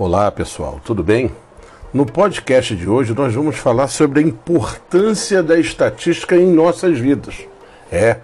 [0.00, 1.28] Olá pessoal, tudo bem?
[1.92, 7.34] No podcast de hoje nós vamos falar sobre a importância da estatística em nossas vidas.
[7.90, 8.18] É,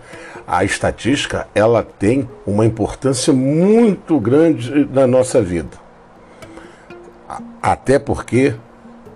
[0.46, 5.76] a estatística ela tem uma importância muito grande na nossa vida.
[7.60, 8.54] Até porque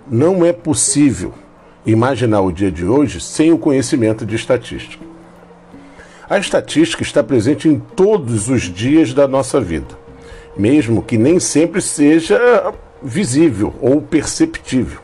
[0.05, 1.33] não é possível
[1.85, 5.05] imaginar o dia de hoje sem o conhecimento de estatística.
[6.29, 9.97] A estatística está presente em todos os dias da nossa vida,
[10.59, 14.99] mesmo que nem sempre seja visível ou perceptível.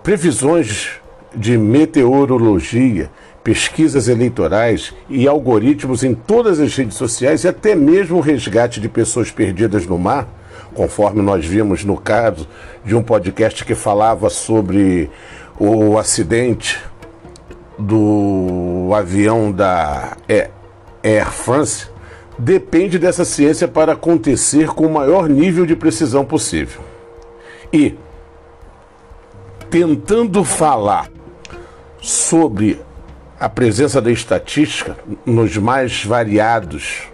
[0.00, 1.00] Previsões
[1.34, 3.10] de meteorologia,
[3.42, 8.88] pesquisas eleitorais e algoritmos em todas as redes sociais e até mesmo o resgate de
[8.88, 10.28] pessoas perdidas no mar,
[10.72, 12.46] conforme nós vimos no caso
[12.84, 15.10] de um podcast que falava sobre
[15.58, 16.80] o acidente
[17.76, 20.16] do avião da
[21.02, 21.93] Air France
[22.38, 26.80] depende dessa ciência para acontecer com o maior nível de precisão possível.
[27.72, 27.94] E,
[29.70, 31.10] tentando falar
[32.00, 32.80] sobre
[33.38, 37.08] a presença da estatística nos mais variados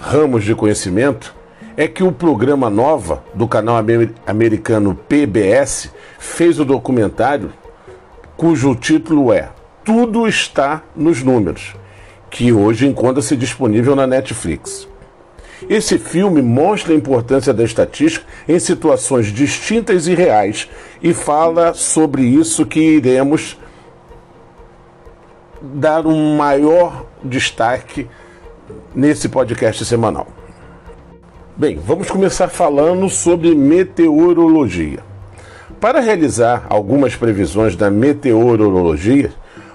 [0.00, 1.34] ramos de conhecimento,
[1.76, 3.76] é que o programa Nova, do canal
[4.26, 7.52] americano PBS, fez o documentário
[8.36, 9.48] cujo título é
[9.84, 11.74] tudo está nos números,
[12.32, 14.88] que hoje encontra-se disponível na Netflix.
[15.68, 20.68] Esse filme mostra a importância da estatística em situações distintas e reais
[21.00, 23.58] e fala sobre isso que iremos
[25.60, 28.08] dar um maior destaque
[28.94, 30.26] nesse podcast semanal.
[31.54, 35.00] Bem, vamos começar falando sobre meteorologia.
[35.78, 39.32] Para realizar algumas previsões da meteorologia,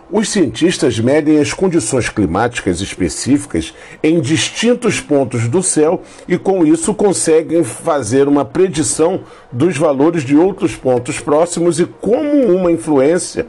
[0.09, 6.93] os cientistas medem as condições climáticas específicas em distintos pontos do céu e, com isso,
[6.93, 13.47] conseguem fazer uma predição dos valores de outros pontos próximos e como uma influência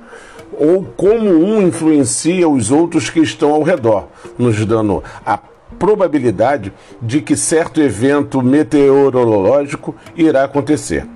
[0.52, 5.38] ou como um influencia os outros que estão ao redor, nos dando a
[5.78, 11.06] probabilidade de que certo evento meteorológico irá acontecer.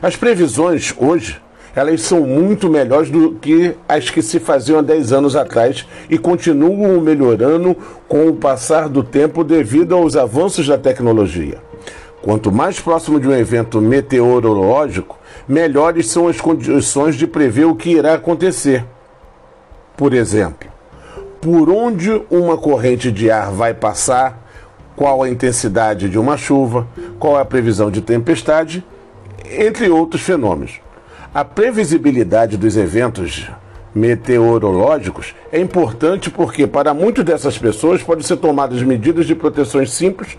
[0.00, 1.40] As previsões hoje
[1.76, 6.16] elas são muito melhores do que as que se faziam há 10 anos atrás e
[6.16, 7.76] continuam melhorando
[8.08, 11.58] com o passar do tempo devido aos avanços da tecnologia.
[12.22, 17.90] Quanto mais próximo de um evento meteorológico, melhores são as condições de prever o que
[17.90, 18.82] irá acontecer.
[19.98, 20.70] Por exemplo,
[21.42, 24.48] por onde uma corrente de ar vai passar,
[24.96, 26.86] qual a intensidade de uma chuva,
[27.18, 28.82] qual a previsão de tempestade,
[29.44, 30.85] entre outros fenômenos.
[31.36, 33.46] A previsibilidade dos eventos
[33.94, 40.38] meteorológicos é importante porque, para muitas dessas pessoas, podem ser tomadas medidas de proteções simples,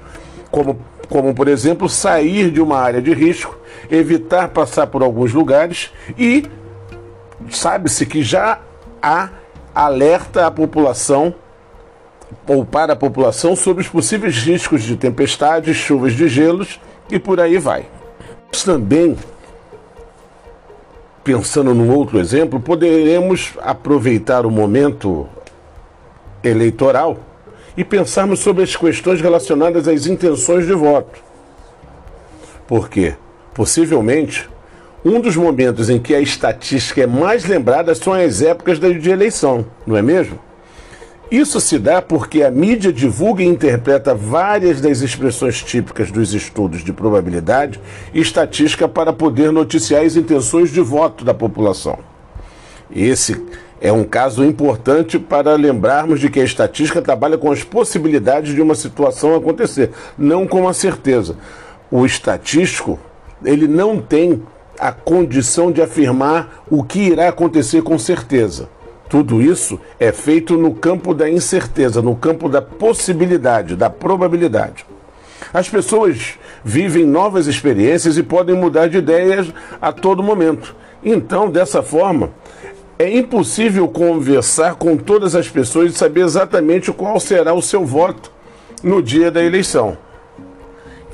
[0.50, 3.56] como, como, por exemplo, sair de uma área de risco,
[3.92, 6.46] evitar passar por alguns lugares e
[7.52, 8.60] sabe-se que já
[9.00, 9.30] há
[9.76, 11.36] alerta à população
[12.48, 17.40] ou para a população sobre os possíveis riscos de tempestades, chuvas de gelos e por
[17.40, 17.86] aí vai.
[18.66, 19.16] Também
[21.28, 25.28] pensando num outro exemplo, poderemos aproveitar o momento
[26.42, 27.20] eleitoral
[27.76, 31.20] e pensarmos sobre as questões relacionadas às intenções de voto.
[32.66, 33.14] Porque,
[33.54, 34.50] possivelmente,
[35.04, 39.66] um dos momentos em que a estatística é mais lembrada são as épocas de eleição,
[39.86, 40.40] não é mesmo?
[41.30, 46.86] Isso se dá porque a mídia divulga e interpreta várias das expressões típicas dos estudos
[46.86, 47.82] de probabilidade
[48.14, 52.00] e estatística para poder noticiar as intenções de voto da população.
[52.90, 53.44] Esse
[53.82, 58.62] é um caso importante para lembrarmos de que a estatística trabalha com as possibilidades de
[58.62, 61.36] uma situação acontecer, não com a certeza.
[61.92, 62.98] O estatístico,
[63.44, 64.42] ele não tem
[64.80, 68.70] a condição de afirmar o que irá acontecer com certeza.
[69.10, 74.86] Tudo isso é feito no campo da incerteza, no campo da possibilidade, da probabilidade.
[75.54, 79.48] As pessoas vivem novas experiências e podem mudar de ideias
[79.82, 80.76] a todo momento.
[81.04, 82.32] Então, dessa forma,
[83.00, 88.32] é impossível conversar com todas as pessoas e saber exatamente qual será o seu voto
[88.84, 89.98] no dia da eleição.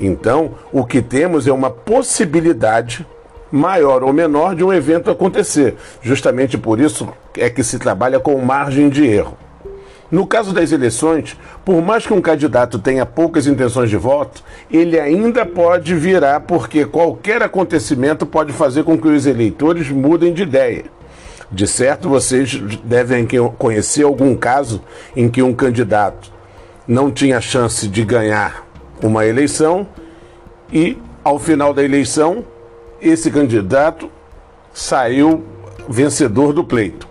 [0.00, 3.06] Então, o que temos é uma possibilidade
[3.54, 5.76] maior ou menor de um evento acontecer.
[6.02, 7.08] Justamente por isso
[7.38, 9.38] é que se trabalha com margem de erro.
[10.10, 14.98] No caso das eleições, por mais que um candidato tenha poucas intenções de voto, ele
[14.98, 20.86] ainda pode virar porque qualquer acontecimento pode fazer com que os eleitores mudem de ideia.
[21.50, 23.24] De certo, vocês devem
[23.56, 24.82] conhecer algum caso
[25.14, 26.32] em que um candidato
[26.88, 28.66] não tinha chance de ganhar
[29.00, 29.86] uma eleição
[30.72, 32.44] e ao final da eleição,
[33.04, 34.10] esse candidato
[34.72, 35.44] saiu
[35.88, 37.06] vencedor do pleito.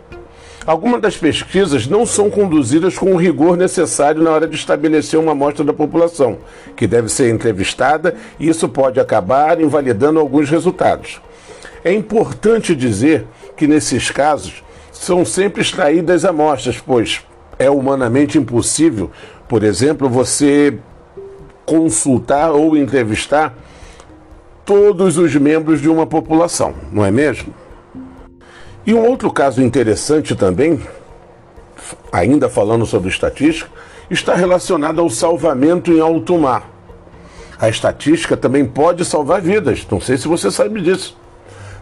[0.66, 5.34] Algumas das pesquisas não são conduzidas com o rigor necessário na hora de estabelecer uma
[5.34, 6.38] amostra da população,
[6.76, 11.22] que deve ser entrevistada, e isso pode acabar invalidando alguns resultados.
[11.84, 17.22] É importante dizer que nesses casos são sempre extraídas amostras, pois
[17.60, 19.12] é humanamente impossível,
[19.50, 20.78] por exemplo, você
[21.66, 23.54] consultar ou entrevistar
[24.66, 27.54] todos os membros de uma população, não é mesmo?
[28.86, 30.82] E um outro caso interessante também,
[32.12, 33.70] ainda falando sobre estatística,
[34.10, 36.70] está relacionado ao salvamento em alto mar.
[37.60, 41.18] A estatística também pode salvar vidas, não sei se você sabe disso.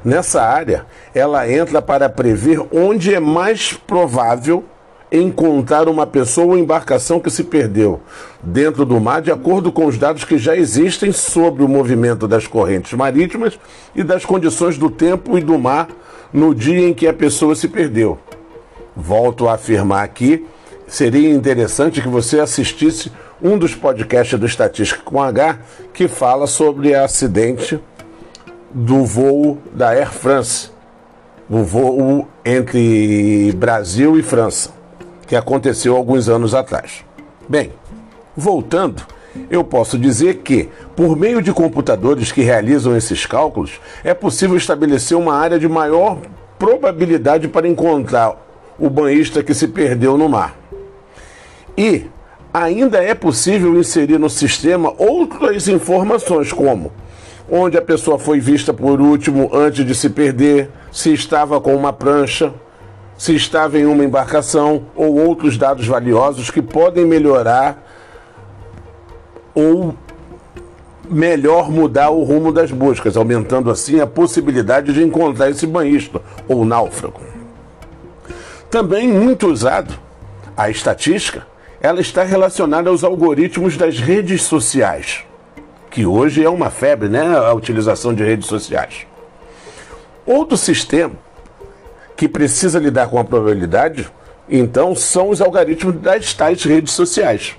[0.04, 4.64] Nessa área, ela entra para prever onde é mais provável
[5.12, 8.00] encontrar uma pessoa ou embarcação que se perdeu
[8.42, 12.48] dentro do mar, de acordo com os dados que já existem sobre o movimento das
[12.48, 13.60] correntes marítimas
[13.94, 15.90] e das condições do tempo e do mar
[16.32, 18.18] no dia em que a pessoa se perdeu.
[18.96, 20.46] Volto a afirmar aqui,
[20.88, 23.12] seria interessante que você assistisse
[23.42, 25.60] um dos podcasts do Estatística com H
[25.94, 27.80] que fala sobre o acidente
[28.74, 30.70] do voo da Air France,
[31.50, 34.72] o voo entre Brasil e França,
[35.32, 37.06] que aconteceu alguns anos atrás.
[37.48, 37.72] Bem,
[38.36, 39.02] voltando,
[39.50, 45.18] eu posso dizer que, por meio de computadores que realizam esses cálculos, é possível estabelecer
[45.18, 46.18] uma área de maior
[46.60, 48.46] probabilidade para encontrar
[48.78, 50.60] o banhista que se perdeu no mar.
[51.78, 52.08] E
[52.54, 56.92] ainda é possível inserir no sistema outras informações, como
[57.50, 61.94] onde a pessoa foi vista por último antes de se perder, se estava com uma
[61.94, 62.54] prancha,
[63.22, 67.88] se estava em uma embarcação ou outros dados valiosos que podem melhorar
[69.54, 69.94] ou
[71.08, 76.66] melhor mudar o rumo das buscas, aumentando assim a possibilidade de encontrar esse banhista ou
[76.66, 77.22] náufrago.
[78.72, 79.94] Também muito usado,
[80.58, 81.46] a estatística,
[81.80, 85.24] ela está relacionada aos algoritmos das redes sociais,
[85.92, 89.06] que hoje é uma febre, né, a utilização de redes sociais.
[90.26, 91.14] Outro sistema
[92.22, 94.08] que precisa lidar com a probabilidade,
[94.48, 97.56] então, são os algoritmos das tais redes sociais.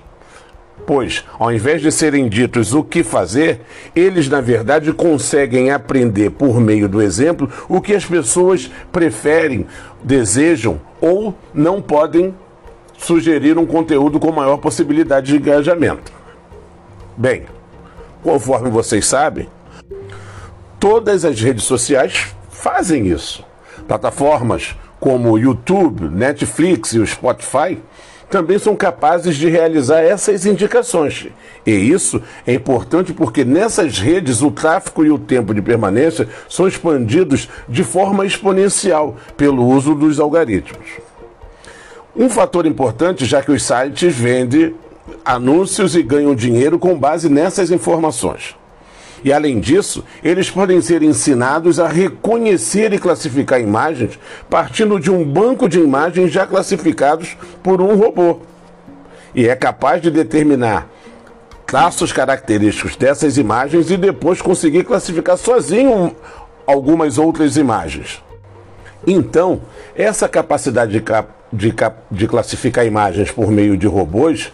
[0.87, 3.59] Pois, ao invés de serem ditos o que fazer,
[3.93, 9.67] eles na verdade conseguem aprender por meio do exemplo o que as pessoas preferem,
[10.01, 12.33] desejam ou não podem
[12.97, 16.09] sugerir um conteúdo com maior possibilidade de engajamento.
[17.17, 17.43] Bem,
[18.23, 19.49] conforme vocês sabem,
[20.79, 23.43] todas as redes sociais fazem isso.
[23.87, 27.77] Plataformas como YouTube, Netflix e o Spotify
[28.29, 31.27] também são capazes de realizar essas indicações.
[31.63, 36.67] E isso é importante porque nessas redes o tráfego e o tempo de permanência são
[36.67, 40.87] expandidos de forma exponencial pelo uso dos algoritmos.
[42.15, 44.73] Um fator importante, já que os sites vendem
[45.23, 48.55] anúncios e ganham dinheiro com base nessas informações.
[49.23, 55.23] E além disso, eles podem ser ensinados a reconhecer e classificar imagens partindo de um
[55.23, 58.39] banco de imagens já classificados por um robô.
[59.33, 60.89] E é capaz de determinar
[61.65, 66.15] traços característicos dessas imagens e depois conseguir classificar sozinho
[66.67, 68.21] algumas outras imagens.
[69.07, 69.61] Então,
[69.95, 71.03] essa capacidade de,
[71.51, 71.73] de,
[72.11, 74.51] de classificar imagens por meio de robôs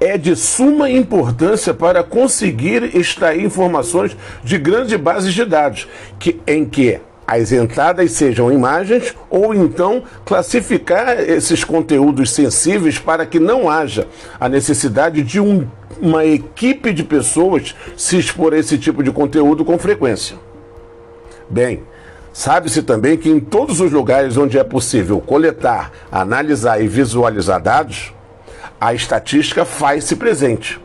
[0.00, 6.64] é de suma importância para conseguir extrair informações de grandes bases de dados, que, em
[6.64, 14.06] que as entradas sejam imagens ou então classificar esses conteúdos sensíveis para que não haja
[14.38, 15.66] a necessidade de um,
[16.00, 20.36] uma equipe de pessoas se expor a esse tipo de conteúdo com frequência.
[21.48, 21.84] Bem,
[22.32, 28.12] sabe-se também que em todos os lugares onde é possível coletar, analisar e visualizar dados,
[28.82, 30.80] a estatística faz-se presente.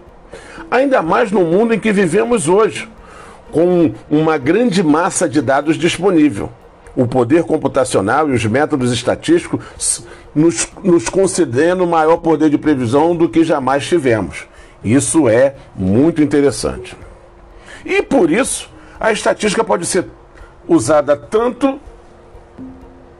[0.70, 2.88] Ainda mais no mundo em que vivemos hoje,
[3.52, 6.52] com uma grande massa de dados disponível.
[6.96, 13.28] O poder computacional e os métodos estatísticos nos, nos concedendo maior poder de previsão do
[13.28, 14.46] que jamais tivemos.
[14.84, 16.96] Isso é muito interessante.
[17.84, 20.06] E por isso, a estatística pode ser
[20.68, 21.80] usada tanto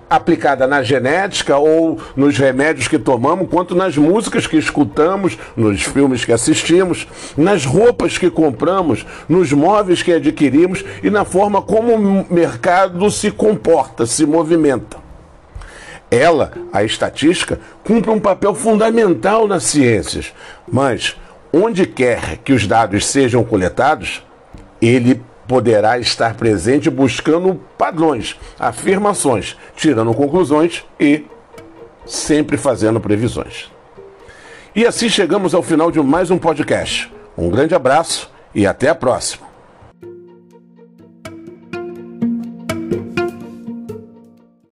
[0.10, 6.24] aplicada na genética ou nos remédios que tomamos, quanto nas músicas que escutamos, nos filmes
[6.24, 12.34] que assistimos, nas roupas que compramos, nos móveis que adquirimos e na forma como o
[12.34, 14.98] mercado se comporta, se movimenta.
[16.10, 20.34] Ela, a estatística, cumpre um papel fundamental nas ciências,
[20.72, 21.18] mas
[21.52, 24.24] onde quer que os dados sejam coletados,
[24.82, 31.26] ele poderá estar presente buscando padrões, afirmações, tirando conclusões e
[32.06, 33.72] sempre fazendo previsões.
[34.76, 37.12] E assim chegamos ao final de mais um podcast.
[37.38, 39.47] Um grande abraço e até a próxima.